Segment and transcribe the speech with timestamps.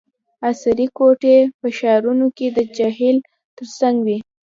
[0.49, 3.17] عصري کوټي په ښارونو کې د جهیل
[3.57, 4.17] ترڅنګ وي